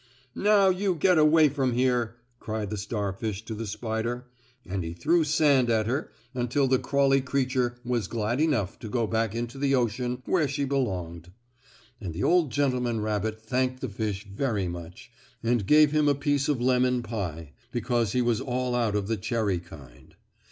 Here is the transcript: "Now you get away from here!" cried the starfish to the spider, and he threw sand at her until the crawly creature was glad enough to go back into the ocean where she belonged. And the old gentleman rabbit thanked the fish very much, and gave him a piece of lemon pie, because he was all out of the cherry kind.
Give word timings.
"Now 0.33 0.69
you 0.69 0.95
get 0.95 1.19
away 1.19 1.47
from 1.47 1.73
here!" 1.73 2.15
cried 2.39 2.71
the 2.71 2.77
starfish 2.77 3.45
to 3.45 3.53
the 3.53 3.67
spider, 3.67 4.25
and 4.65 4.83
he 4.83 4.93
threw 4.93 5.23
sand 5.23 5.69
at 5.69 5.85
her 5.85 6.11
until 6.33 6.67
the 6.67 6.79
crawly 6.79 7.21
creature 7.21 7.75
was 7.85 8.07
glad 8.07 8.41
enough 8.41 8.79
to 8.79 8.89
go 8.89 9.05
back 9.05 9.35
into 9.35 9.59
the 9.59 9.75
ocean 9.75 10.23
where 10.25 10.47
she 10.47 10.65
belonged. 10.65 11.31
And 11.99 12.15
the 12.15 12.23
old 12.23 12.49
gentleman 12.51 12.99
rabbit 13.01 13.39
thanked 13.43 13.79
the 13.81 13.89
fish 13.89 14.25
very 14.27 14.67
much, 14.67 15.11
and 15.43 15.67
gave 15.67 15.91
him 15.91 16.07
a 16.07 16.15
piece 16.15 16.49
of 16.49 16.59
lemon 16.59 17.03
pie, 17.03 17.51
because 17.71 18.13
he 18.13 18.23
was 18.23 18.41
all 18.41 18.73
out 18.73 18.95
of 18.95 19.07
the 19.07 19.17
cherry 19.17 19.59
kind. 19.59 20.15